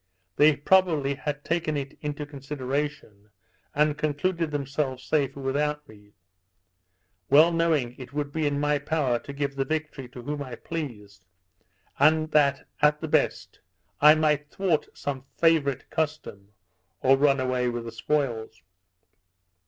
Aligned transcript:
They 0.37 0.55
probably 0.55 1.13
had 1.13 1.45
taken 1.45 1.77
it 1.77 1.95
into 2.01 2.25
consideration, 2.25 3.29
and 3.75 3.95
concluded 3.99 4.49
themselves 4.49 5.03
safer 5.03 5.39
without 5.39 5.87
me; 5.87 6.13
well 7.29 7.51
knowing 7.51 7.93
it 7.99 8.11
would 8.11 8.31
be 8.31 8.47
in 8.47 8.59
my 8.59 8.79
power 8.79 9.19
to 9.19 9.31
give 9.31 9.55
the 9.55 9.63
victory 9.63 10.09
to 10.09 10.23
whom 10.23 10.41
I 10.41 10.55
pleased; 10.55 11.27
and 11.99 12.31
that, 12.31 12.67
at 12.81 12.99
the 12.99 13.07
best, 13.07 13.59
I 14.01 14.15
might 14.15 14.49
thwart 14.49 14.87
some 14.97 15.25
favourite 15.37 15.87
custom, 15.91 16.53
or 17.03 17.15
run 17.15 17.39
away 17.39 17.69
with 17.69 17.85
the 17.85 17.91
spoils. 17.91 18.63